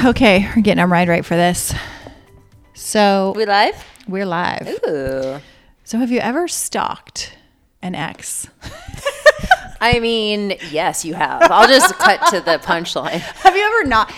[0.04, 1.74] Okay, we're getting our mind right for this.
[2.72, 3.74] So We live?
[4.08, 4.66] we're live.
[4.88, 5.40] Ooh.
[5.84, 7.36] So have you ever stalked
[7.82, 8.48] an ex?
[9.82, 11.42] I mean, yes, you have.
[11.50, 13.12] I'll just cut to the punchline.
[13.42, 14.10] Have you ever not?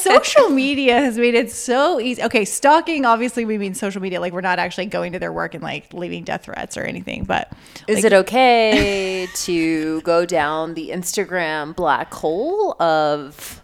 [0.00, 2.20] social media has made it so easy.
[2.24, 4.20] Okay, stalking, obviously, we mean social media.
[4.20, 7.22] Like, we're not actually going to their work and like leaving death threats or anything.
[7.22, 7.52] But
[7.86, 13.62] Is it okay to go down the Instagram black hole of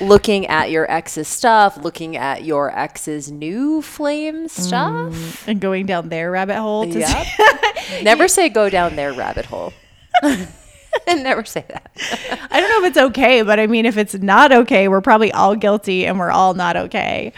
[0.00, 5.46] looking at your ex's stuff, looking at your ex's new flame stuff?
[5.48, 7.26] and going down their rabbit hole to Yep.
[8.02, 9.72] Never say go down their rabbit hole.
[10.22, 10.48] And
[11.22, 11.90] never say that.
[12.50, 15.32] I don't know if it's okay, but I mean, if it's not okay, we're probably
[15.32, 17.32] all guilty and we're all not okay.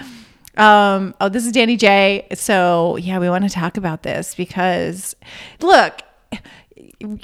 [0.56, 2.26] Um, oh, this is Danny J.
[2.34, 5.14] So, yeah, we want to talk about this because
[5.60, 6.00] look,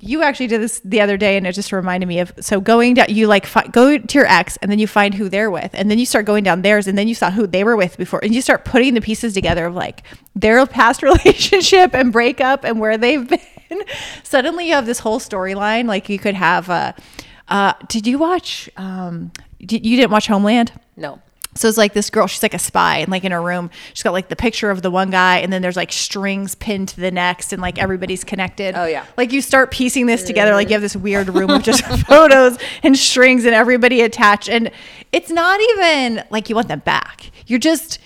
[0.00, 2.94] you actually did this the other day and it just reminded me of so going
[2.94, 5.70] down you like fi- go to your ex and then you find who they're with
[5.74, 7.96] and then you start going down theirs and then you saw who they were with
[7.96, 10.02] before and you start putting the pieces together of like
[10.34, 13.28] their past relationship and breakup and where they've
[13.68, 13.82] been
[14.22, 16.92] suddenly you have this whole storyline like you could have uh
[17.48, 21.20] uh did you watch um did, you didn't watch homeland No.
[21.58, 24.02] So it's like this girl, she's like a spy, and like in her room, she's
[24.02, 27.00] got like the picture of the one guy, and then there's like strings pinned to
[27.00, 28.74] the next, and like everybody's connected.
[28.76, 29.04] Oh, yeah.
[29.16, 32.58] Like you start piecing this together, like you have this weird room of just photos
[32.82, 34.48] and strings and everybody attached.
[34.48, 34.70] And
[35.12, 37.30] it's not even like you want them back.
[37.46, 37.98] You're just,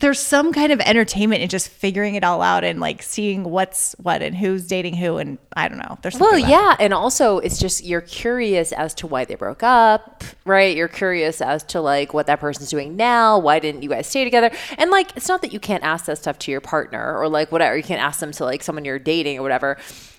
[0.00, 3.94] there's some kind of entertainment in just figuring it all out and like seeing what's
[3.98, 5.16] what and who's dating who.
[5.16, 5.98] And I don't know.
[6.02, 10.22] There's Well, yeah, and also it's just you're curious as to why they broke up,
[10.44, 10.76] right?
[10.76, 13.38] You're curious as to like what that person's doing now.
[13.38, 14.50] Why didn't you guys stay together?
[14.76, 17.50] And like, it's not that you can't ask that stuff to your partner or like
[17.50, 17.76] whatever.
[17.76, 19.78] You can't ask them to like someone you're dating or whatever.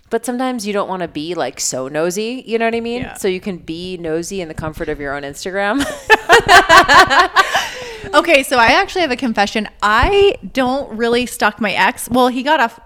[0.10, 2.44] But sometimes you don't want to be like so nosy.
[2.46, 3.04] You know what I mean?
[3.04, 3.14] Yeah.
[3.14, 5.80] So you can be nosy in the comfort of your own Instagram.
[8.14, 9.70] Okay, so I actually have a confession.
[9.82, 12.10] I don't really stalk my ex.
[12.10, 12.80] Well, he got off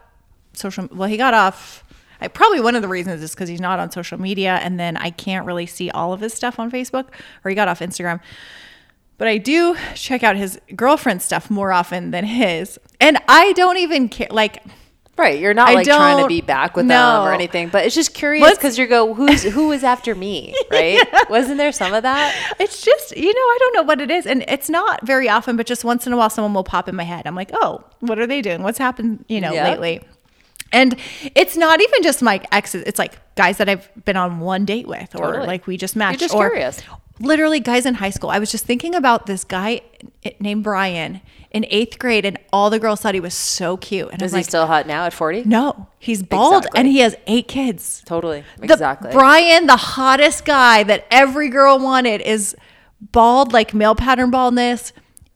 [0.53, 0.87] social.
[0.91, 1.83] Well, he got off.
[2.21, 4.97] I, probably one of the reasons is because he's not on social media, and then
[4.97, 7.07] I can't really see all of his stuff on Facebook,
[7.43, 8.19] or he got off Instagram.
[9.17, 13.77] But I do check out his girlfriend's stuff more often than his, and I don't
[13.77, 14.27] even care.
[14.29, 14.63] Like,
[15.17, 15.39] right.
[15.39, 16.95] You're not I like trying to be back with no.
[16.95, 20.53] them or anything, but it's just curious because you go, who's who was after me,
[20.71, 21.01] right?
[21.29, 22.55] Wasn't there some of that?
[22.59, 25.55] it's just you know I don't know what it is, and it's not very often,
[25.57, 27.25] but just once in a while, someone will pop in my head.
[27.25, 28.63] I'm like, oh, what are they doing?
[28.63, 29.25] What's happened?
[29.27, 29.69] You know, Yeah.
[29.69, 30.01] lately.
[30.71, 30.95] And
[31.35, 34.87] it's not even just my exes; it's like guys that I've been on one date
[34.87, 35.47] with, or Totally.
[35.47, 36.19] like we just matched.
[36.19, 36.81] just or curious.
[37.21, 38.29] Literally, guys in high school.
[38.29, 39.81] I was just thinking about this guy
[40.25, 41.21] eh, named Brian
[41.51, 44.09] in eighth grade, and all the girls thought he was so cute.
[44.11, 45.43] And Is I'm he like, still hot now at 40?
[45.45, 46.79] no, he's bald, Exactly.
[46.79, 48.03] and he has eight kids.
[48.05, 48.43] Totally.
[48.57, 49.11] The Exactly.
[49.13, 52.53] Brian, the hottest guy that every girl wanted, is
[52.99, 54.91] bald, like male pattern baldness,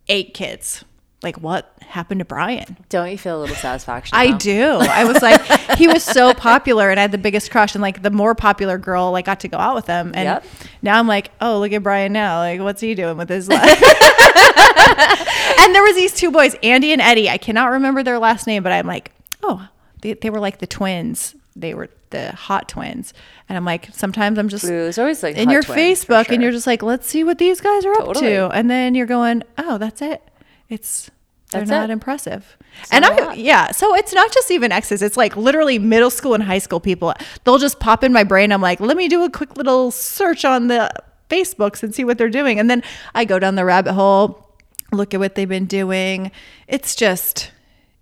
[0.10, 0.84] eight kids.
[1.22, 2.78] Like, what happened to Brian?
[2.88, 4.16] Don't you feel a little satisfaction?
[4.18, 4.78] I do.
[4.80, 5.42] I was like,
[5.78, 7.76] he was so popular, and I had the biggest crush.
[7.76, 10.14] And like, the more popular girl, like, got to go out with him.
[10.16, 10.46] And Yep.
[10.82, 12.38] now I'm like, oh, look at Brian now.
[12.40, 13.84] Like, what's he doing with his life?
[15.60, 17.30] and there was these two boys, Andy and Eddie.
[17.30, 19.12] I cannot remember their last name, but I'm like,
[19.44, 19.68] oh,
[20.02, 21.36] they, they were like the twins.
[21.56, 23.14] They were the hot twins.
[23.50, 26.52] And I'm like, sometimes I'm just was always like in your twins, Facebook and you're
[26.52, 28.50] just like, let's see what these guys are up to.
[28.50, 30.24] And then you're going, oh, that's it.
[30.70, 31.10] It's
[31.52, 31.94] they're That's not it.
[31.94, 32.58] impressive.
[32.92, 33.38] and not I lot.
[33.40, 35.02] yeah, so it's not just even exes.
[35.02, 37.14] It's like literally middle school and high school people.
[37.44, 38.52] They'll just pop in my brain.
[38.52, 40.92] I'm like, let me do a quick little search on the
[41.30, 42.60] Facebooks and see what they're doing.
[42.60, 42.84] And then
[43.16, 44.48] I go down the rabbit hole,
[44.92, 46.32] look at what they've been doing.
[46.68, 47.52] It's just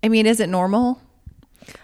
[0.02, 1.00] I mean, is it normal?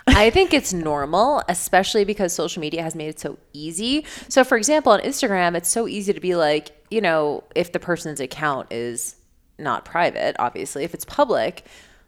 [0.06, 4.06] I think it's normal, especially because social media has made it so easy.
[4.28, 7.80] So, for example, on Instagram, it's so easy to be like, you know, if the
[7.80, 9.16] person's account is
[9.58, 11.64] not private, obviously, if it's public,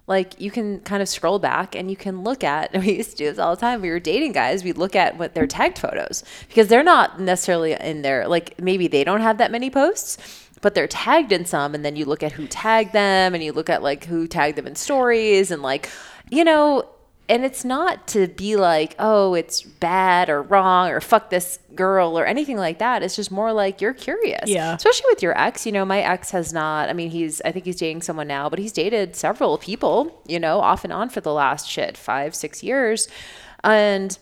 [0.07, 3.17] like you can kind of scroll back and you can look at we used to
[3.17, 5.79] do this all the time we were dating guys we'd look at what their tagged
[5.79, 10.17] photos because they're not necessarily in there like maybe they don't have that many posts
[10.61, 13.53] but they're tagged in some and then you look at who tagged them and you
[13.53, 15.91] look at like who tagged them in stories and like
[16.31, 16.89] you know
[17.29, 22.19] and it's not to be like, oh, it's bad or wrong or fuck this girl
[22.19, 23.03] or anything like that.
[23.03, 24.49] It's just more like you're curious.
[24.49, 24.75] Yeah.
[24.75, 25.67] Especially with your ex.
[25.67, 28.49] You know, my ex has not, I mean, he's, I think he's dating someone now,
[28.49, 32.35] but he's dated several people, you know, off and on for the last shit, five,
[32.35, 33.09] six years.
[33.65, 34.17] And,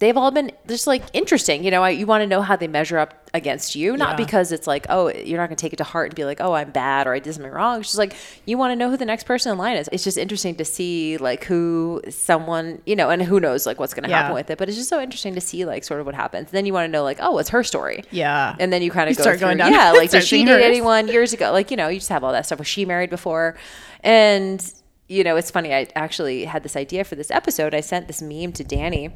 [0.00, 1.62] they've all been just like interesting.
[1.62, 4.24] You know, I, you want to know how they measure up against you, not Yeah.
[4.24, 6.40] because it's like, oh, you're not going to take it to heart and be like,
[6.40, 7.80] oh, I'm bad or I did something wrong.
[7.80, 8.14] It's just like
[8.46, 9.88] you want to know who the next person in line is.
[9.92, 13.94] It's just interesting to see like who someone, you know, and who knows like what's
[13.94, 14.22] going to Yeah.
[14.22, 14.58] happen with it.
[14.58, 16.50] But it's just so interesting to see like sort of what happens.
[16.50, 18.02] Then you want to know like, oh, what's her story?
[18.10, 18.56] Yeah.
[18.58, 20.62] And then you kind of go start through, going down- yeah, like did she date
[20.64, 21.52] anyone years ago?
[21.52, 22.58] Like you know, you just have all that stuff.
[22.58, 23.54] Was she married before?
[24.02, 24.64] And
[25.08, 25.74] you know, it's funny.
[25.74, 27.74] I actually had this idea for this episode.
[27.74, 29.10] I sent this meme to Danny.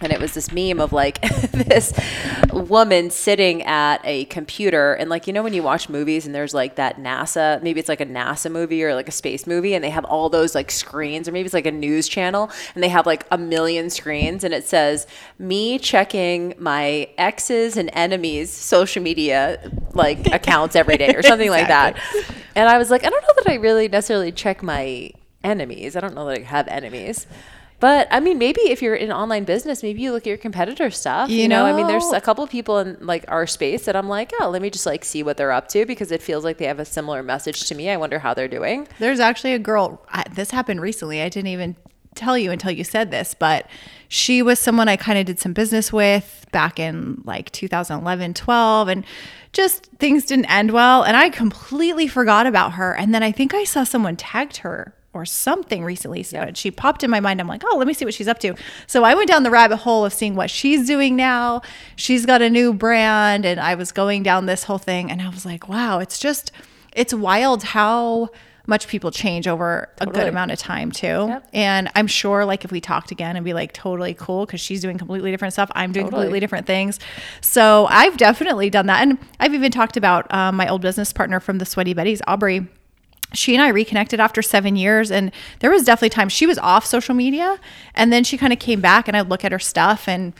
[0.00, 1.20] And it was this meme of like
[1.52, 1.92] this
[2.52, 4.94] woman sitting at a computer.
[4.94, 7.88] And like, you know, when you watch movies and there's like that NASA, maybe it's
[7.88, 10.70] like a NASA movie or like a space movie, and they have all those like
[10.70, 14.44] screens, or maybe it's like a news channel, and they have like a million screens,
[14.44, 15.06] and it says,
[15.38, 21.68] me checking my exes and enemies' social media like accounts every day or something like
[21.68, 21.98] that.
[22.54, 25.12] And I was like, I don't know that I really necessarily check my
[25.42, 25.96] enemies.
[25.96, 27.26] I don't know that I have enemies.
[27.80, 30.90] But I mean, maybe if you're in online business, maybe you look at your competitor
[30.90, 31.30] stuff.
[31.30, 34.08] You, You know, I mean, there's a couple people in like our space that I'm
[34.08, 36.58] like, oh, let me just like see what they're up to because it feels like
[36.58, 37.88] they have a similar message to me.
[37.88, 38.86] I wonder how they're doing.
[38.98, 41.22] There's actually a girl, I, this happened recently.
[41.22, 41.74] I didn't even
[42.14, 43.66] tell you until you said this, but
[44.08, 48.88] she was someone I kind of did some business with back in like 2011, 12,
[48.88, 49.04] and
[49.52, 51.02] just things didn't end well.
[51.02, 52.94] And I completely forgot about her.
[52.94, 56.22] And then I think I saw someone tagged her or something recently.
[56.22, 57.40] So she popped in my mind.
[57.40, 58.54] I'm like, oh, let me see what she's up to.
[58.86, 61.62] So I went down the rabbit hole of seeing what she's doing now.
[61.96, 65.28] She's got a new brand, and I was going down this whole thing, and I
[65.28, 66.52] was like, wow, it's just,
[66.92, 68.30] it's wild how
[68.66, 71.26] much people change over a good amount of time too.
[71.28, 71.48] Yep.
[71.52, 74.80] And I'm sure like if we talked again and be like totally cool because she's
[74.80, 76.20] doing completely different stuff, I'm doing Totally.
[76.20, 77.00] completely different things.
[77.40, 79.02] So I've definitely done that.
[79.02, 82.68] And I've even talked about um, my old business partner from the Sweaty Betties, Aubrey
[83.32, 86.84] she and I reconnected after seven years, and there was definitely times she was off
[86.84, 87.58] social media,
[87.94, 90.32] and then she kind of came back, and I'd look at her stuff, and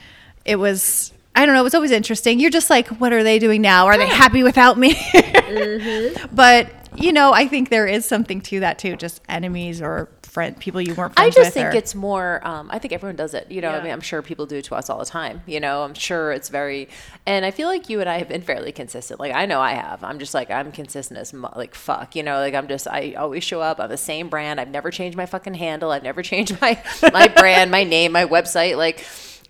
[0.45, 2.41] it was I don't know, it was always interesting.
[2.41, 3.87] You're just like, what are they doing now?
[3.87, 4.95] Are they happy without me?
[4.95, 6.27] Mm-hmm.
[6.35, 10.57] But you know, I think there is something to that too, just enemies or friend
[10.59, 12.41] people you weren't I just think or- it's more.
[12.47, 13.51] Um, I think everyone does it.
[13.51, 15.43] You know, I mean, I'm sure people do it to us all the time.
[15.47, 16.89] You know, I'm sure it's very.
[17.27, 19.19] And I feel like you and I have been fairly consistent.
[19.19, 20.05] Like I know I have.
[20.05, 22.15] I'm just like I'm consistent as mu- like fuck.
[22.15, 23.81] You know, like I'm just I always show up.
[23.81, 24.61] I'm the same brand.
[24.61, 25.91] I've never changed my fucking handle.
[25.91, 26.81] I've never changed my
[27.13, 28.77] my brand, my name, my website.
[28.77, 29.05] Like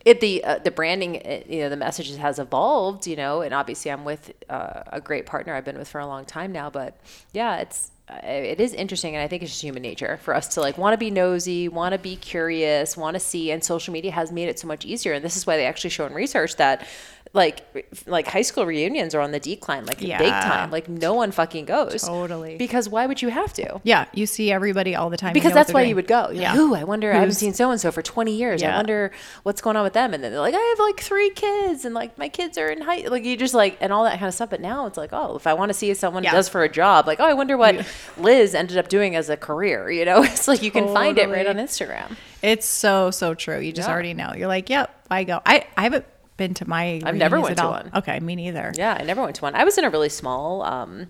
[0.05, 3.53] it the uh, the branding uh, you know the messages has evolved you know and
[3.53, 6.71] obviously i'm with uh, a great partner i've been with for a long time now
[6.71, 6.99] but
[7.35, 7.91] yeah it's
[8.23, 10.93] it is interesting and i think it's just human nature for us to like want
[10.93, 14.49] to be nosy want to be curious want to see and social media has made
[14.49, 16.87] it so much easier and this is why they actually show in research that
[17.33, 17.63] like
[18.09, 21.65] like high school reunions are on the decline like big time like no one fucking
[21.65, 22.57] goes Totally.
[22.57, 25.29] because why would you have to yeah, you see everybody all the time.
[25.31, 25.91] you because know that's why doing.
[25.91, 26.31] you would go.
[26.31, 26.53] You're Yeah.
[26.53, 27.13] like, Ooh, I wonder.
[27.13, 28.63] I haven't seen so and so for 20 years.
[28.63, 28.77] I Yeah.
[28.77, 29.13] wonder
[29.45, 30.13] what's going on with them.
[30.13, 32.81] And then they're like, I have like three kids, and like my kids are in
[32.83, 33.07] high.
[33.07, 34.51] Like you just like and all that kind of stuff.
[34.51, 36.33] But now it's like, oh, if I want to see someone Yeah.
[36.33, 37.87] does for a job, like, oh, I wonder what
[38.17, 39.91] Liz ended up doing as a career.
[39.91, 42.17] You know, it's like you can find it right on Instagram.
[42.43, 43.59] It's so so true.
[43.61, 43.93] You just Yeah.
[43.95, 44.33] already know.
[44.37, 45.41] You're like, yep, I go.
[45.45, 46.05] I I haven't
[46.37, 47.01] been to my.
[47.05, 47.71] I've never went to all.
[47.73, 47.91] one.
[47.95, 48.73] Okay, me neither.
[48.75, 49.55] Yeah, I never went to one.
[49.55, 50.63] I was in a really small.
[50.63, 51.09] Um,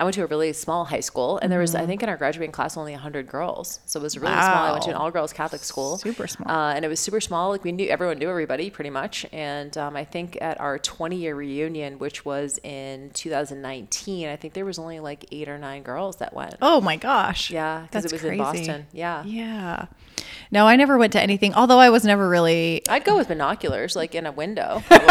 [0.00, 1.82] I went to a really small high school, and there was, Mm-hmm.
[1.82, 3.80] I think, in our graduating class, only 100 girls.
[3.86, 4.64] So it was really small.
[4.64, 5.98] I went to an all girls Catholic school.
[5.98, 6.50] Super small.
[6.50, 7.50] Uh, and it was super small.
[7.50, 9.24] Like we knew everyone knew everybody pretty much.
[9.30, 14.54] And um, I think at our 20 year reunion, which was in 2019, I think
[14.54, 16.54] there was only like eight or nine girls that went.
[16.62, 17.50] Oh my gosh.
[17.50, 18.38] Yeah, because it was in.
[18.38, 18.86] Boston.
[18.92, 19.22] Yeah.
[19.24, 19.86] Yeah.
[20.50, 21.54] No, I never went to anything.
[21.54, 24.82] Although I was never really, I'd go with binoculars, like in a window.
[24.88, 25.06] Probably.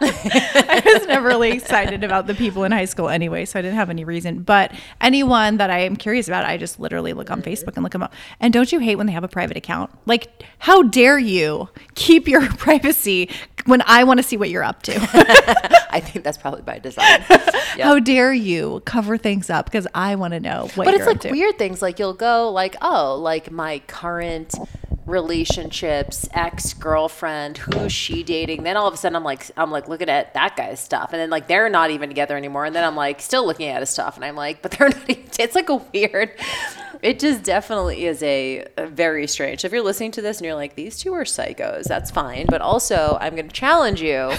[0.00, 3.76] I was never really excited about the people in high school anyway, so I didn't
[3.76, 4.42] have any reason.
[4.42, 7.50] But anyone that I am curious about, I just literally look on mm-hmm.
[7.50, 8.12] Facebook and look them up.
[8.40, 9.90] And don't you hate when they have a private account?
[10.06, 13.30] Like, how dare you keep your privacy
[13.66, 14.94] when I want to see what you're up to?
[15.90, 17.24] I think that's probably by design.
[17.76, 17.84] Yeah.
[17.84, 21.04] How dare you cover things up because I want to know what but you're doing?
[21.04, 24.54] But it's like weird things like you'll go like oh like my current
[25.08, 28.62] relationships ex-girlfriend who's she dating?
[28.62, 31.12] Then all of a sudden i'm like i'm like looking at that guy's stuff.
[31.12, 32.64] And then like they're not even together anymore.
[32.64, 34.16] And then i'm like still looking at his stuff.
[34.16, 36.32] And i'm like but they're not even, it's like a weird
[37.00, 39.64] it just definitely is a, a very strange.
[39.64, 42.46] If you're listening to this and you're like these two are psychos that's fine.
[42.48, 44.32] But also i'm going to challenge you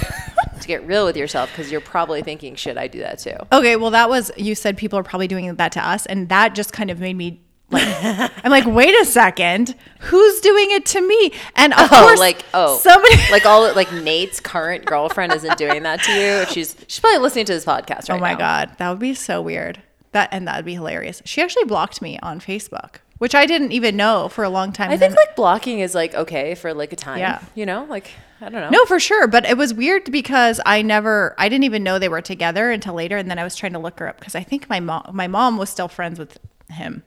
[0.61, 3.35] to get real with yourself because you're probably thinking should i do that too?
[3.51, 6.55] Okay, well, that was you said people are probably doing that to us, and that
[6.55, 7.85] just kind of made me Like,
[8.43, 11.31] I'm like, wait a second, who's doing it to me?
[11.55, 15.83] And of Oh, course, like oh, somebody like all like Nate's current girlfriend isn't doing
[15.83, 16.45] that to you.
[16.47, 18.37] She's she's probably listening to this podcast oh right Oh my now.
[18.37, 19.81] god, that would be so weird.
[20.13, 21.21] That and that would be hilarious.
[21.25, 24.89] She actually blocked me on Facebook, which I didn't even know for a long time.
[24.89, 27.19] I think like blocking is like okay for like a time.
[27.19, 27.39] Yeah.
[27.53, 28.09] You know, like
[28.41, 28.69] I don't know.
[28.69, 29.27] no, for sure.
[29.27, 32.95] But it was weird because I never, I didn't even know they were together until
[32.95, 35.11] later, and then I was trying to look her up because I think my mom,
[35.13, 36.39] my mom was still friends with
[36.71, 37.03] him,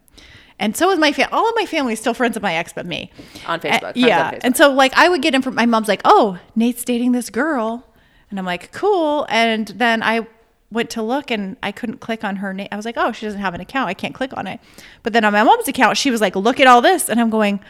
[0.59, 1.33] and so was my family.
[1.33, 3.11] All of my family is still friends with my ex, but me
[3.47, 4.41] On Facebook, yeah, on Facebook.
[4.45, 7.31] and so like I would get in from my mom's like, oh, Nate's dating this
[7.31, 7.87] girl,
[8.31, 10.27] and I'm like, cool, and then I
[10.71, 12.69] went to look and I couldn't click on her name.
[12.73, 13.89] I was like, oh, she doesn't have an account.
[13.89, 14.59] I can't click on it.
[15.03, 17.29] But then on my mom's account, she was like, look at all this, and I'm
[17.29, 17.61] going,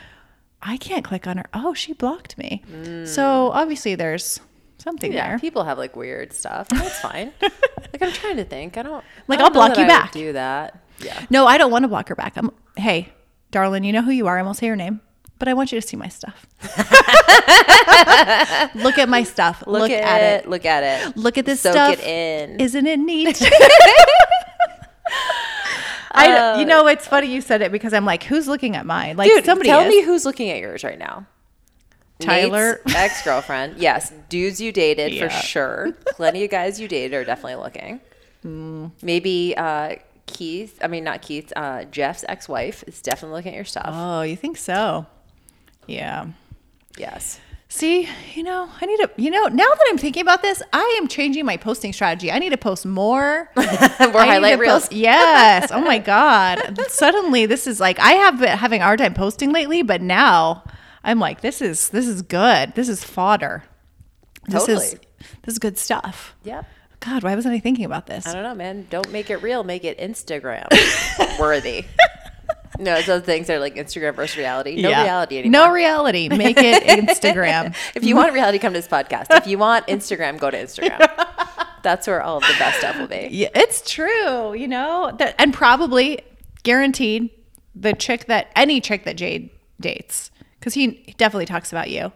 [0.62, 1.45] I can't click on her.
[1.53, 2.62] Oh, she blocked me.
[3.07, 4.39] So obviously there's
[4.79, 5.15] something Mm.
[5.15, 5.39] Yeah, there.
[5.41, 6.69] people have like weird stuff.
[6.69, 7.33] That's fine.
[7.43, 8.77] like I'm trying to think.
[8.77, 10.12] I don't Like, I I'll know block you I back.
[10.12, 10.79] Do that.
[11.02, 11.26] Yeah.
[11.30, 12.35] No, I don't want to block her back.
[12.37, 13.09] I'm hey,
[13.50, 14.38] darling, you know who you are.
[14.38, 15.00] I won't say your name,
[15.38, 16.47] but I want you to see my stuff.
[18.75, 19.62] Look at my stuff.
[19.66, 20.49] Look, at, it.
[20.49, 21.16] Look at it.
[21.16, 21.99] Look at this Soak stuff.
[21.99, 22.61] it in.
[22.61, 23.42] Isn't it neat?
[26.14, 29.16] I, you know, it's funny you said it because I'm like, who's looking at mine?
[29.16, 29.88] Like Dude, somebody tell is.
[29.88, 31.26] me who's looking at yours right now.
[32.18, 32.80] Tyler.
[32.94, 33.78] ex girlfriend.
[33.78, 35.28] Yes, dudes you dated Yeah.
[35.28, 35.92] for sure.
[36.09, 38.00] Plenty of guys you dated are definitely looking.
[38.42, 38.88] Hmm.
[39.00, 39.97] Maybe uh,
[40.33, 40.79] Keith.
[40.83, 41.53] I mean, not Keith.
[41.55, 43.89] Uh, Jeff's ex wife is definitely looking at your stuff.
[43.89, 45.07] Oh, you think so?
[45.87, 46.27] Yeah.
[46.97, 47.41] yes.
[47.69, 50.99] See, you know, I need to, you know, now that I'm thinking about this, I
[51.01, 52.31] am changing my posting strategy.
[52.31, 53.49] I need to post more.
[53.57, 53.67] More
[53.99, 54.83] highlight reels.
[54.83, 55.71] post- yes.
[55.73, 56.79] Oh my God.
[56.89, 60.65] Suddenly this is like, I have been having a hard time posting lately, but now
[61.03, 62.75] I'm like, this is, this is good.
[62.75, 63.65] This is fodder.
[64.49, 65.07] This is, Totally.
[65.45, 66.35] this is good stuff.
[66.45, 66.67] Yep.
[67.04, 68.26] God, why wasn't I thinking about this?
[68.26, 68.87] I don't know, man.
[68.90, 69.64] Don't make it real.
[69.64, 70.66] Make it Instagram
[71.40, 71.85] worthy.
[72.78, 74.80] no, it's those things that are like Instagram versus reality.
[74.80, 75.02] No Yeah.
[75.02, 75.66] reality anymore.
[75.66, 76.28] No reality.
[76.28, 77.75] Make it Instagram.
[77.94, 79.26] if you want reality, come to this podcast.
[79.30, 80.99] If you want Instagram, go to Instagram.
[81.82, 83.28] That's where all of the best stuff will be.
[83.32, 84.54] Yeah, it's true.
[84.54, 86.21] You know, that, and probably
[86.62, 87.30] guaranteed
[87.75, 90.30] the chick that any chick that Jade dates,
[90.61, 92.12] because he definitely talks about you,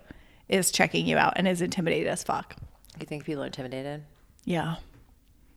[0.49, 2.55] is checking you out and is intimidated as fuck.
[3.01, 4.05] You think people are intimidated?
[4.47, 4.77] Yeah,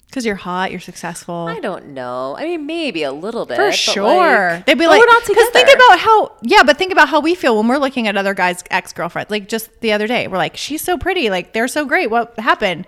[0.08, 1.46] because you're hot, you're successful.
[1.48, 2.36] I don't know.
[2.38, 3.56] I mean, maybe a little bit.
[3.58, 4.06] For sure.
[4.54, 7.20] like- They'd be like, we're not because think about how, yeah, but think about how
[7.22, 9.30] we feel when we're looking at other guys' ex girlfriends.
[9.30, 11.30] Like just the other day, we're like, she's so pretty.
[11.30, 12.10] Like they're so great.
[12.10, 12.88] What happened?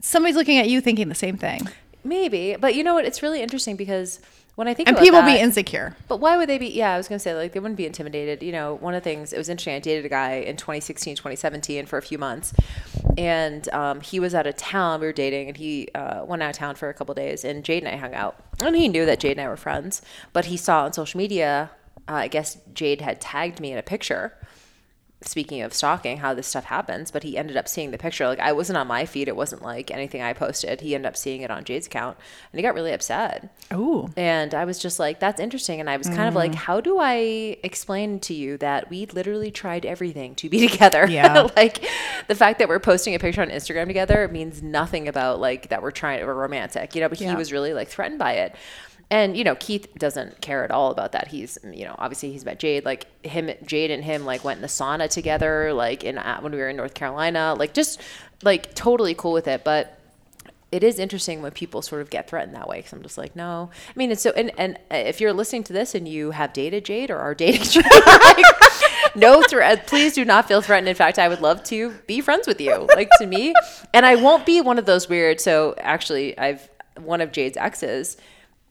[0.00, 1.68] Somebody's looking at you thinking the same thing.
[2.04, 2.56] maybe.
[2.58, 3.04] But you know what?
[3.04, 4.20] It's really interesting because
[4.54, 5.96] when I think And people that, be insecure.
[6.06, 6.68] But why would they be?
[6.68, 8.42] Yeah, I was going to say, like, they wouldn't be intimidated.
[8.42, 9.74] You know, one of the things, it was interesting.
[9.74, 12.52] I dated a guy in 2016, 2017 for a few months.
[13.18, 15.00] And um, he was out of town.
[15.00, 17.44] We were dating, and he uh, went out of town for a couple days.
[17.44, 18.36] And Jade and I hung out.
[18.60, 20.02] And he knew that Jade and I were friends.
[20.32, 21.70] But he saw on social media,
[22.08, 24.34] uh, I guess Jade had tagged me in a picture
[25.26, 28.26] speaking of stalking, how this stuff happens, but he ended up seeing the picture.
[28.26, 30.80] Like I wasn't on my feed; it wasn't like anything I posted.
[30.80, 32.16] He ended up seeing it on Jade's account,
[32.52, 33.48] and he got really upset.
[33.72, 34.08] Ooh.
[34.16, 36.36] And I was just like, "That's interesting." And I was kind of Mm.
[36.36, 41.06] like, "How do I explain to you that we literally tried everything to be together?
[41.14, 41.48] Yeah.
[41.56, 41.84] like
[42.28, 45.82] the fact that we're posting a picture on Instagram together means nothing about like that
[45.82, 48.54] we're trying we're romantic, you know." But he was really like threatened by it.
[49.10, 51.28] And you know, Keith doesn't care at all about that.
[51.28, 52.84] He's, you know, obviously he's met Jade.
[52.84, 55.72] Like him, Jade and him like went in the sauna together.
[55.72, 57.54] Like in uh, when we were in North Carolina.
[57.58, 58.00] Like just
[58.42, 59.62] like totally cool with it.
[59.64, 59.98] But
[60.72, 62.78] it is interesting when people sort of get threatened that way.
[62.78, 63.70] Because I'm just like, no.
[63.88, 64.30] I mean, it's so.
[64.30, 67.62] And and if you're listening to this and you have dated Jade or are dating
[67.64, 68.44] Jade, like,
[69.14, 69.86] no threat.
[69.86, 70.88] Please do not feel threatened.
[70.88, 72.88] In fact, I would love to be friends with you.
[72.94, 73.54] Like to me,
[73.92, 75.40] and I won't be one of those weird.
[75.40, 76.68] So actually, I've
[77.00, 78.16] one of Jade's exes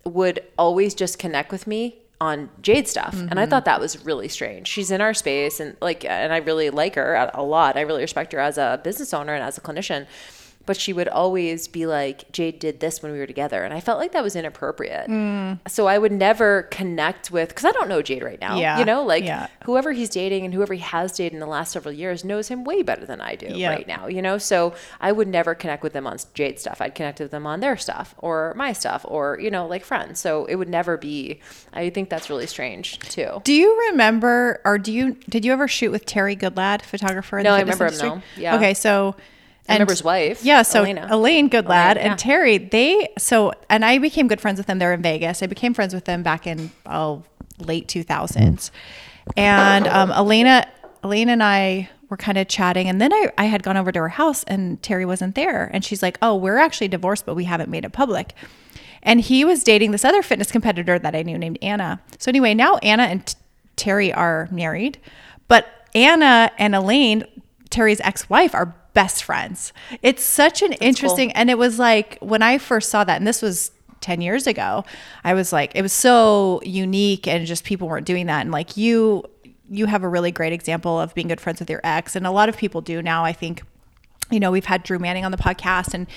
[0.05, 3.13] would always just connect with me on Jade stuff.
[3.13, 3.50] And I mm-hmm.
[3.50, 4.67] thought that was really strange.
[4.67, 7.75] She's in our space and like and I really like her a- a lot.
[7.75, 10.07] I really respect her as a business owner and as a clinician.
[10.65, 13.63] But she would always be like, Jade did this when we were together.
[13.65, 15.10] And I felt like that was inappropriate.
[15.10, 15.60] Mm.
[15.67, 18.58] So I would never connect with, because I don't know Jade right now.
[18.58, 19.48] Yeah, You know, like yeah.
[19.65, 22.63] whoever he's dating and whoever he has dated in the last several years knows him
[22.63, 23.72] way better than I do Yeah.
[23.72, 24.38] right now, you know?
[24.38, 26.79] So I would never connect with them on Jade stuff.
[26.79, 30.20] I'd connect with them on their stuff or my stuff or, you know, like friends.
[30.22, 31.41] So it would never be,
[31.74, 33.41] I think that's really strange too.
[33.43, 37.38] Do you remember, or do you did you ever shoot with Terry Goodlad, photographer?
[37.39, 38.10] In No, I remember him, industry?
[38.10, 38.41] though.
[38.41, 38.55] Yeah.
[38.55, 39.15] Okay, so
[39.70, 41.08] I remember his wife, Yeah, so Elena.
[41.10, 42.10] Elaine Goodlad Elaine, yeah.
[42.12, 44.79] and Terry, they so and I became good friends with them.
[44.79, 45.41] They're in Vegas.
[45.41, 47.24] I became friends with them back in oh
[47.60, 48.72] late two thousands,
[49.38, 50.67] and um, Elena,
[51.03, 54.00] Elena and I were kind of chatting, and then I I had gone over to
[54.00, 57.46] her house, and Terry wasn't there, and she's like, "Oh, we're actually divorced, but we
[57.46, 58.34] haven't made it public."
[59.01, 62.01] And he was dating this other fitness competitor that I knew named Anna.
[62.20, 63.36] So anyway, now Anna and T-
[63.75, 64.98] Terry are married,
[65.48, 67.25] but Anna and Elaine,
[67.70, 69.73] Terry's ex-wife, are best friends.
[70.01, 73.41] It's such an interesting and it was like when I first saw that and this
[73.41, 73.71] was
[74.01, 74.83] 10 years ago,
[75.23, 78.77] I was like it was so unique and just people weren't doing that and like
[78.77, 79.23] you
[79.69, 82.31] you have a really great example of being good friends with your ex and a
[82.31, 83.63] lot of people do now, I think
[84.31, 86.07] you know, we've had Drew Manning on the podcast and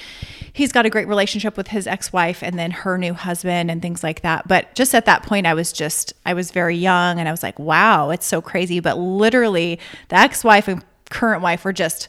[0.52, 4.02] he's got a great relationship with his ex-wife and then her new husband and things
[4.02, 4.49] like that.
[4.49, 7.42] But just at that point I was just I was very young and I was
[7.42, 9.78] like, "Wow, it's so crazy." But literally
[10.09, 12.09] the ex-wife and current wife were just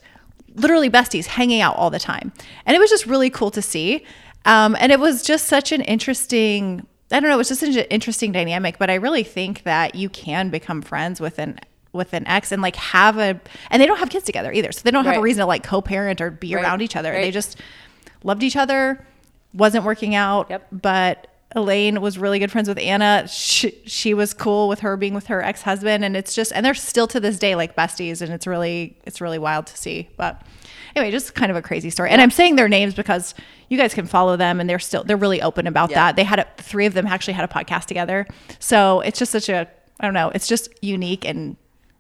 [0.57, 2.33] literally besties hanging out all the time.
[2.65, 4.03] And it was just really cool to see.
[4.45, 7.73] Um, and it was just such an interesting I don't know, it was just an
[7.89, 11.57] interesting dynamic, but I really think that you can become friends with an
[11.93, 13.39] with an ex and like have a
[13.71, 15.63] and they don't have kids together either so they don't have a reason to like
[15.63, 16.61] co-parent or be Right.
[16.63, 17.57] around each other they just
[18.23, 19.03] loved each other
[19.53, 20.67] wasn't working out Yep.
[20.73, 23.25] but elaine was really good friends with anna.
[23.27, 26.73] She, she was cool with her being with her ex-husband and it's just and they're
[26.73, 30.09] still to this day like besties and it's really it's really wild to see.
[30.17, 30.41] But
[30.95, 32.09] anyway just kind of a crazy story.
[32.09, 33.33] And i'm saying their names because
[33.69, 35.95] you guys can follow them and they're still they're really open about Yeah.
[36.07, 36.15] that.
[36.17, 38.27] They had a, three of them actually had a podcast together.
[38.59, 39.67] So it's just such a
[39.99, 41.55] i don't know it's just unique and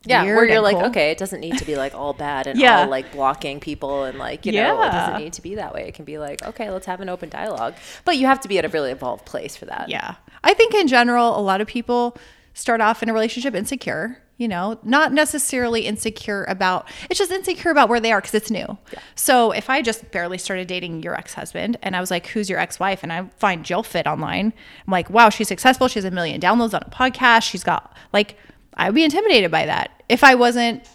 [0.05, 0.85] Yeah, where you're like, cool.
[0.85, 2.81] okay, it doesn't need to be like all bad and Yeah.
[2.81, 5.87] all like blocking people and like, you know, it doesn't need to be that way.
[5.87, 7.73] It can be like, okay, let's have an open dialogue.
[8.05, 9.89] But you have to be at a really evolved place for that.
[9.89, 10.15] Yeah.
[10.43, 12.15] I think in general, a lot of people
[12.53, 17.71] start off in a relationship insecure, you know, not necessarily insecure about, it's just insecure
[17.71, 18.77] about where they are because it's new.
[19.15, 22.49] So if I just barely started dating your ex husband and I was like, who's
[22.49, 23.03] your ex wife?
[23.03, 24.53] And I find Jill Fit online,
[24.85, 25.87] I'm like, wow, she's successful.
[25.87, 27.43] She has a million downloads on a podcast.
[27.43, 28.37] She's got, like,
[28.77, 30.87] I would be intimidated by that if I wasn't,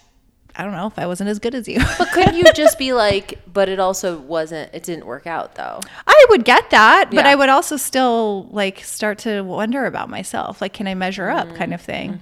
[0.54, 1.80] I don't know, if I wasn't as good as you.
[1.98, 5.80] But couldn't you just be like, but it also wasn't, it didn't work out though?
[6.06, 7.28] I would get that, but Yeah.
[7.30, 10.60] I would also still like start to wonder about myself.
[10.60, 12.20] Like, can I measure up kind of thing?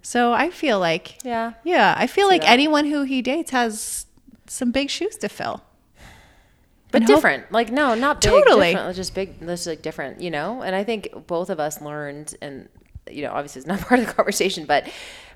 [0.00, 1.28] So I feel like, Mm-hmm.
[1.28, 1.52] Yeah.
[1.64, 2.50] yeah, I feel like that.
[2.50, 4.06] anyone who he dates has
[4.46, 5.62] some big shoes to fill.
[6.90, 7.50] But And hope- different.
[7.52, 8.30] Like, no, not big.
[8.30, 8.72] Totally.
[8.72, 10.62] Different, just big, just like different, you know?
[10.62, 12.68] And I think both of us learned, and,
[13.10, 14.88] you know, obviously it's not part of the conversation, but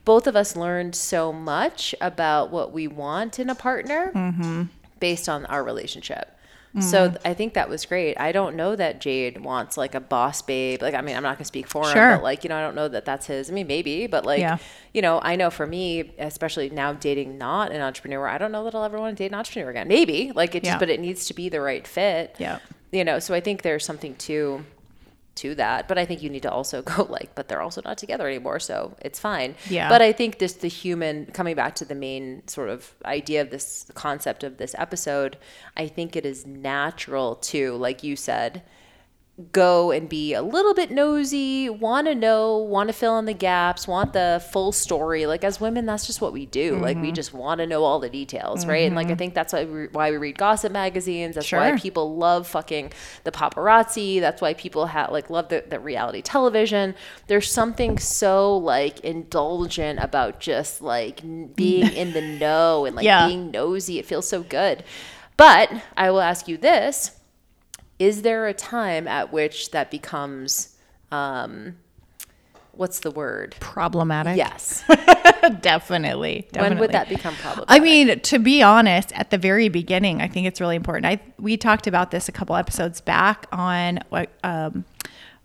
[0.05, 4.63] both of us learned so much about what we want in a partner Mm-hmm.
[5.01, 6.33] based on our relationship.
[6.79, 8.21] So I think that was great.
[8.21, 10.83] I don't know that Jade wants like a boss babe.
[10.83, 12.11] Like, I mean, I'm not gonna speak for Sure.
[12.11, 13.49] him, but like, you know, I don't know that that's his.
[13.49, 14.59] I mean, maybe, but like, Yeah.
[14.93, 18.63] you know, I know for me, especially now dating not an entrepreneur, I don't know
[18.65, 19.89] that I'll ever want to date an entrepreneur again.
[19.89, 20.79] Maybe, like it just, Yeah.
[20.79, 22.37] but it needs to be the right fit.
[22.39, 22.59] Yeah.
[22.93, 24.63] You know, so I think there's something to
[25.37, 27.99] to that, but I think you need to also go like, but they're also not
[27.99, 29.55] together anymore, so it's fine.
[29.69, 29.89] Yeah.
[29.89, 33.51] But I think this the human coming back to the main sort of idea of
[33.51, 35.37] this concept of this episode,
[35.77, 38.63] I think it is natural to, like you said,
[39.53, 43.35] go and be a little bit nosy, want to know, want to fill in the
[43.35, 45.27] gaps, want the full story.
[45.27, 46.77] Like as women, that's just what we do.
[46.77, 47.07] Like Mm-hmm.
[47.07, 48.87] we just want to know all the details, right?
[48.87, 51.35] And like I think that's why we, why we read gossip magazines.
[51.35, 52.93] That's why people love fucking
[53.25, 54.21] the paparazzi.
[54.21, 56.95] That's why people have like love the, the reality television.
[57.27, 61.21] There's something so like indulgent about just like
[61.57, 63.27] being in the know and like Yeah.
[63.27, 63.99] being nosy.
[63.99, 64.83] It feels so good.
[65.37, 67.11] But I will ask you this
[67.99, 70.77] is there a time at which that becomes
[71.13, 71.77] um
[72.73, 74.37] what's the word Problematic.
[74.37, 74.85] yes
[75.61, 76.47] definitely.
[76.55, 80.29] when would that become problematic I mean, to be honest, at the very beginning, I
[80.29, 81.07] think it's really important.
[81.07, 84.85] I we talked about this a couple episodes back on what um,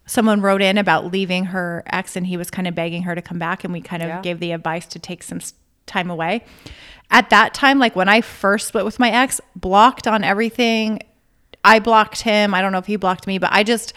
[0.05, 3.21] someone wrote in about leaving her ex, and he was kind of begging her to
[3.21, 4.21] come back, and we kind of Yeah.
[4.21, 5.39] gave the advice to take some
[5.85, 6.43] time away.
[7.11, 10.99] At that time, like when I first split with my ex, blocked on everything.
[11.63, 12.53] I blocked him.
[12.53, 13.93] I don't know if he blocked me, but I just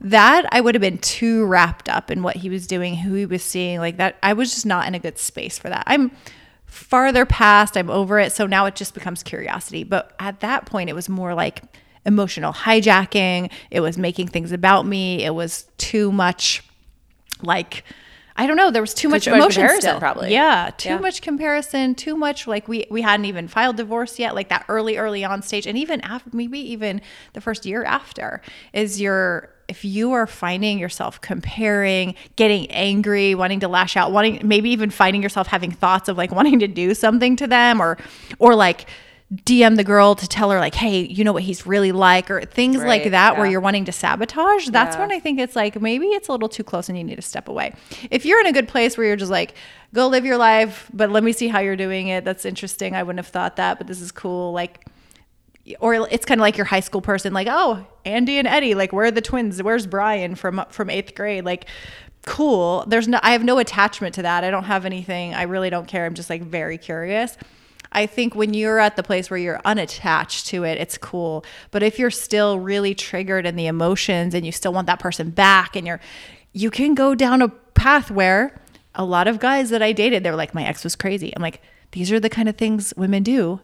[0.00, 3.26] that I would have been too wrapped up in what he was doing, who he
[3.26, 4.16] was seeing, like that.
[4.22, 5.84] I was just not in a good space for that.
[5.86, 6.10] I'm
[6.66, 8.32] farther past, I'm over it.
[8.32, 9.84] So now it just becomes curiosity.
[9.84, 11.62] But at that point, it was more like
[12.04, 13.50] emotional hijacking.
[13.70, 15.24] It was making things about me.
[15.24, 16.62] It was too much
[17.40, 17.84] like,
[18.36, 18.70] I don't know.
[18.72, 19.98] There was too much too much emotion comparison, still.
[20.00, 20.32] probably.
[20.32, 20.98] Yeah, too Yeah.
[20.98, 21.94] much comparison.
[21.94, 24.34] Too much like we we hadn't even filed divorce yet.
[24.34, 27.00] Like that early early on stage, and even after maybe even
[27.34, 28.42] the first year after
[28.72, 34.40] is your if you are finding yourself comparing, getting angry, wanting to lash out, wanting
[34.42, 37.96] maybe even finding yourself having thoughts of like wanting to do something to them or
[38.40, 38.86] or like
[39.32, 42.42] DM the girl to tell her like, hey, you know what he's really like, or
[42.42, 44.68] things like Right, that where you're wanting to sabotage.
[44.68, 45.00] That's Yeah.
[45.00, 47.22] when I think it's like maybe it's a little too close and you need to
[47.22, 47.72] step away.
[48.10, 49.54] If you're in a good place where you're just like,
[49.94, 52.24] go live your life, but let me see how you're doing it.
[52.24, 52.94] That's interesting.
[52.94, 54.52] I wouldn't have thought that, but this is cool.
[54.52, 54.84] Like
[55.80, 58.92] or it's kind of like your high school person, like, oh, Andy and Eddie, like,
[58.92, 59.62] where are the twins?
[59.62, 61.44] Where's Brian from from eighth grade?
[61.46, 61.64] Like,
[62.26, 62.84] cool.
[62.86, 64.44] There's no, I have no attachment to that.
[64.44, 65.32] I don't have anything.
[65.34, 66.04] I really don't care.
[66.04, 67.38] I'm just like very curious.
[67.94, 71.44] I think when you're at the place where you're unattached to it, it's cool.
[71.70, 75.30] But if you're still really triggered in the emotions and you still want that person
[75.30, 76.00] back and you're,
[76.52, 78.60] you can go down a path where
[78.94, 81.32] a lot of guys that I dated, they're like, my ex was crazy.
[81.34, 81.60] I'm like,
[81.92, 83.60] these are the kind of things women do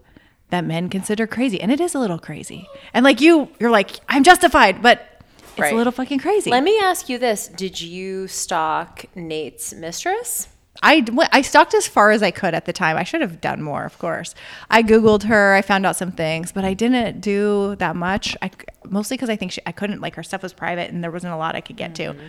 [0.50, 1.60] that men consider crazy.
[1.60, 2.68] And it is a little crazy.
[2.94, 5.06] And like you, you're like, I'm justified, but
[5.52, 5.72] it's Right.
[5.72, 6.50] a little fucking crazy.
[6.50, 10.48] Let me ask you this: Did you stalk Nate's mistress?
[10.82, 12.96] I, I stalked as far as I could at the time.
[12.96, 14.34] I should have done more, of course.
[14.70, 15.54] I Googled her.
[15.54, 18.36] I found out some things, but I didn't do that much.
[18.40, 18.50] I,
[18.88, 21.34] mostly because I think she, I couldn't, like, her stuff was private and there wasn't
[21.34, 22.14] a lot I could get to.
[22.14, 22.26] Mm-hmm.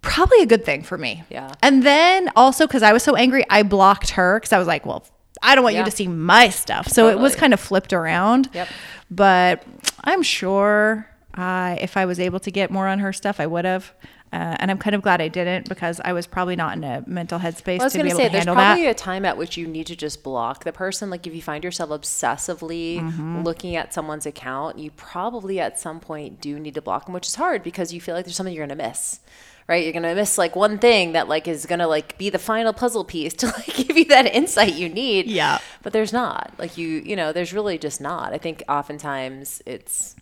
[0.00, 1.24] Probably a good thing for me.
[1.28, 1.52] Yeah.
[1.62, 4.86] And then also because I was so angry, I blocked her because I was like,
[4.86, 5.04] well,
[5.42, 5.80] I don't want Yeah.
[5.80, 6.88] you to see my stuff.
[6.88, 8.48] So it was kind of flipped around.
[8.54, 8.68] Yep.
[9.10, 9.64] But
[10.04, 13.92] I'm sure if I was able to get more on her stuff, I would have.
[14.36, 17.02] Uh, and I'm kind of glad I didn't because I was probably not in a
[17.06, 18.90] mental headspace I was to going be to able say, to there's probably that.
[18.90, 21.08] a time at which you need to just block the person.
[21.08, 23.42] Like if you find yourself obsessively Mm-hmm.
[23.44, 27.26] looking at someone's account, you probably at some point do need to block them, which
[27.26, 29.20] is hard because you feel like there's something you're going to miss.
[29.68, 32.72] Right, you're gonna miss like one thing that like is gonna like be the final
[32.72, 35.26] puzzle piece to like give you that insight you need.
[35.26, 35.58] Yeah.
[35.82, 36.52] but there's not.
[36.56, 38.32] Like you, you know, there's really just not.
[38.32, 40.14] I think oftentimes it's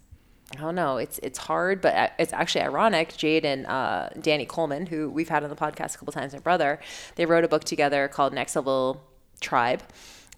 [0.56, 0.98] I don't know.
[0.98, 3.16] It's it's hard, but it's actually ironic.
[3.16, 6.38] Jade and uh, Danny Coleman, who we've had on the podcast a couple times, my
[6.38, 6.80] brother,
[7.16, 9.02] they wrote a book together called Next Level
[9.40, 9.82] Tribe,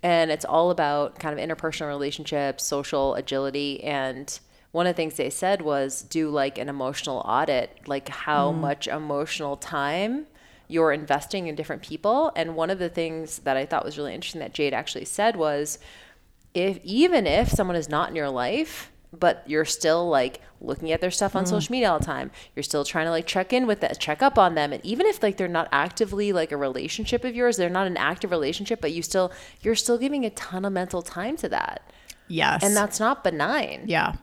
[0.03, 4.39] and it's all about kind of interpersonal relationships, social agility, and
[4.73, 8.87] one of the things they said was do like an emotional audit, like how much
[8.87, 10.27] emotional time
[10.69, 12.33] you're investing in different people.
[12.37, 15.37] And one of the things that I thought was really interesting that Jade actually said
[15.37, 15.79] was
[16.53, 21.01] if even if someone is not in your life but you're still like looking at
[21.01, 21.55] their stuff on mm-hmm.
[21.55, 24.23] social media all the time you're still trying to like check in with that check
[24.23, 27.57] up on them and even if like they're not actively like a relationship of yours
[27.57, 31.03] they're not an active relationship but you still you're still giving a ton of mental
[31.03, 31.93] time to that
[32.29, 32.63] yes.
[32.63, 34.15] and that's not benign yeah.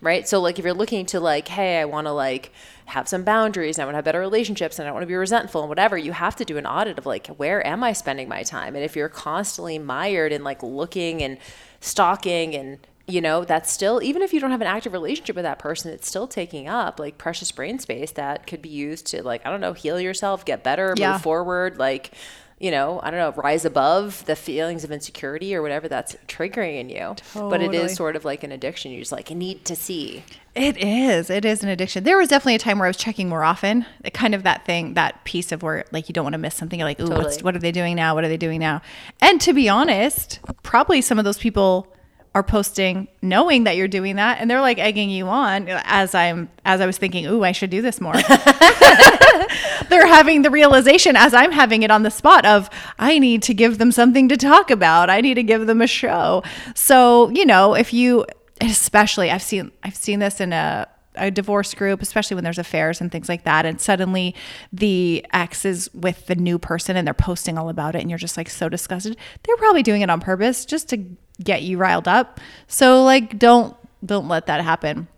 [0.00, 0.26] right?
[0.28, 2.52] So like if you're looking to like, hey, I want to like
[2.86, 5.08] have some boundaries and I want to have better relationships and I don't want to
[5.08, 7.92] be resentful and whatever, you have to do an audit of like where am I
[7.92, 8.74] spending my time?
[8.74, 11.38] And if you're constantly mired in like looking and
[11.80, 12.78] stalking and
[13.12, 15.92] you know, that's still even if you don't have an active relationship with that person,
[15.92, 19.50] it's still taking up like precious brain space that could be used to like, I
[19.50, 21.12] don't know, heal yourself, get better, Yeah.
[21.12, 22.12] move forward, like
[22.58, 26.78] you know, I don't know, rise above the feelings of insecurity or whatever that's triggering
[26.78, 27.16] in you.
[27.34, 28.92] But it is sort of like an addiction.
[28.92, 30.22] You just like need to see.
[30.54, 31.28] It is.
[31.28, 32.04] It is an addiction.
[32.04, 33.84] There was definitely a time where I was checking more often.
[34.04, 36.54] It kind of that thing, that piece of where like you don't want to miss
[36.54, 36.78] something.
[36.78, 37.42] You're like, ooh, what's, Totally.
[37.42, 38.14] what are they doing now?
[38.14, 38.80] What are they doing now?
[39.20, 41.92] And to be honest, probably some of those people
[42.34, 46.48] are posting knowing that you're doing that and they're like egging you on as I'm
[46.64, 48.14] as I was thinking, ooh, I should do this more.
[49.88, 53.54] they're having the realization as I'm having it on the spot of I need to
[53.54, 55.10] give them something to talk about.
[55.10, 56.42] I need to give them a show.
[56.74, 58.24] So, you know, if you
[58.62, 62.98] especially I've seen I've seen this in a a divorce group, especially when there's affairs
[63.02, 64.34] and things like that, and suddenly
[64.72, 68.18] the ex is with the new person and they're posting all about it, and you're
[68.18, 69.18] just like so disgusted.
[69.42, 71.04] They're probably doing it on purpose just to
[71.42, 72.40] get you riled up.
[72.68, 75.08] So like, don't don't let that happen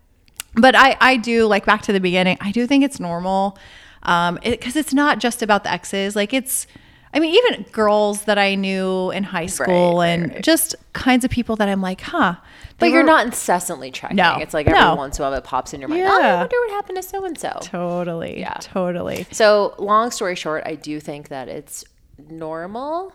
[0.55, 2.37] but I, I do like back to the beginning.
[2.41, 3.57] I do think it's normal,
[4.03, 6.15] um, because it's not just about the exes.
[6.15, 6.65] Like it's,
[7.13, 10.43] I mean, even girls that I knew in high school right, and right.
[10.43, 12.35] just kinds of people that I'm like, huh.
[12.77, 14.17] But you're not incessantly checking.
[14.17, 14.95] No, It's like every no.
[14.95, 16.03] once in a while it pops in your mind.
[16.03, 17.57] Oh, I wonder what happened to so and so.
[17.61, 18.57] totally, Yeah.
[18.59, 19.27] totally.
[19.31, 21.85] So, long story short, I do think that it's
[22.29, 23.13] normal.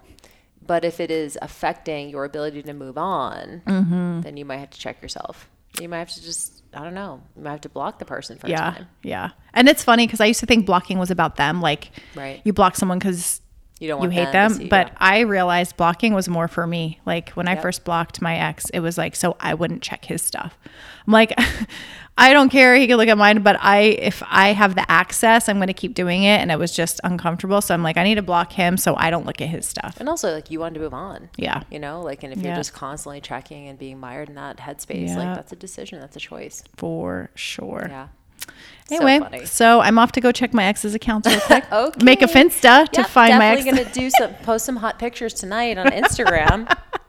[0.70, 4.20] But if it is affecting your ability to move on, Mm-hmm.
[4.20, 5.50] then you might have to check yourself.
[5.80, 8.38] You might have to just, I don't know, you might have to block the person
[8.38, 8.86] for a Yeah, time.
[9.02, 9.30] yeah.
[9.52, 11.60] And it's funny because I used to think blocking was about them.
[11.60, 12.40] Like, Right.
[12.44, 13.40] you block someone because
[13.80, 14.68] You don't you hate them them.
[14.68, 14.92] but.
[14.98, 17.00] I realized blocking was more for me.
[17.04, 20.22] Like when I first blocked my ex, it was like so I wouldn't check his
[20.22, 20.56] stuff.
[21.06, 21.32] I'm like,
[22.18, 22.74] I don't care.
[22.76, 25.72] He can look at mine, but I if I have the access, I'm going to
[25.72, 26.38] keep doing it.
[26.40, 27.62] And it was just uncomfortable.
[27.62, 29.96] So I'm like, I need to block him so I don't look at his stuff.
[29.98, 31.30] And also, like, you want to move on.
[31.38, 31.62] Yeah.
[31.70, 32.48] You know, like, and if Yeah.
[32.48, 35.16] you're just constantly checking and being mired in that headspace, Yeah.
[35.18, 36.62] like, that's a decision, that's a choice.
[36.76, 37.86] For sure.
[37.88, 38.08] Yeah.
[38.90, 41.64] Anyway, so so, I'm off to go check my ex's accounts real quick.
[41.72, 42.04] Okay.
[42.04, 43.64] Make a Finsta to find my ex.
[43.64, 46.66] definitely gonna do some post some hot pictures tonight on Instagram.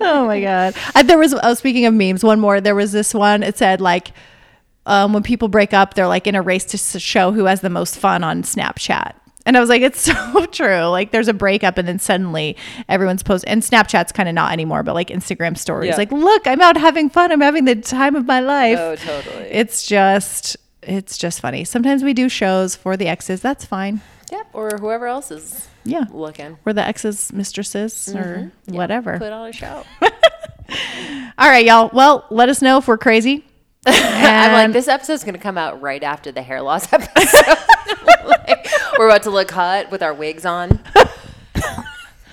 [0.00, 0.74] oh my god!
[0.94, 1.34] I, there was.
[1.42, 2.60] Oh, speaking of memes, one more.
[2.60, 3.42] There was this one.
[3.42, 4.12] It said like,
[4.84, 7.70] um, when people break up, they're like in a race to show who has the
[7.70, 9.14] most fun on Snapchat.
[9.46, 10.84] And I was like, it's so true.
[10.86, 12.56] Like there's a breakup and then suddenly
[12.88, 15.90] everyone's post and Snapchat's kind of not anymore, but like Instagram stories.
[15.90, 15.96] Yeah.
[15.96, 17.32] Like, look, I'm out having fun.
[17.32, 18.78] I'm having the time of my life.
[18.78, 19.44] Oh, totally.
[19.44, 21.64] It's just it's just funny.
[21.64, 23.40] Sometimes we do shows for the exes.
[23.40, 24.00] That's fine.
[24.30, 24.46] Yep.
[24.52, 26.04] Or whoever else is Yeah.
[26.10, 26.58] looking.
[26.64, 28.74] We're the exes mistresses or mm-hmm.
[28.74, 29.18] whatever.
[29.18, 29.84] Put on a show.
[31.38, 31.90] All right, y'all.
[31.92, 33.44] Well, let us know if we're crazy.
[33.86, 37.58] I'm like, this episode's going to come out right after the hair loss episode.
[38.24, 38.66] Like,
[38.98, 40.80] we're about to look hot with our wigs on.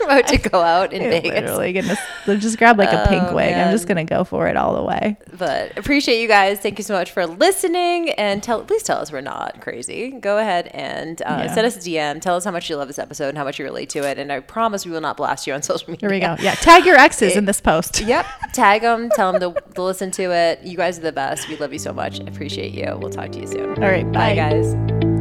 [0.06, 1.34] about to go out in Vegas.
[1.34, 1.98] Literally gonna
[2.38, 3.54] just grab like a pink Oh, wig.
[3.54, 5.18] I'm just gonna go for it all the way.
[5.38, 6.60] But appreciate you guys.
[6.60, 8.10] Thank you so much for listening.
[8.12, 10.12] And tell please tell us we're not crazy.
[10.12, 11.54] Go ahead and uh, Yeah.
[11.54, 12.22] send us a DM.
[12.22, 14.18] Tell us how much you love this episode and how much you relate to it.
[14.20, 16.10] And I promise we will not blast you on social media.
[16.10, 16.36] Here we go.
[16.42, 18.02] Yeah, tag your exes in this post.
[18.02, 18.26] Yep.
[18.54, 19.10] Tag them.
[19.12, 20.62] Tell them to, to listen to it.
[20.64, 21.48] You guys are the best.
[21.50, 22.20] We love you so much.
[22.20, 22.98] Appreciate you.
[23.00, 23.82] We'll talk to you soon.
[23.84, 24.36] All right, Bye, bye.
[24.36, 25.21] guys.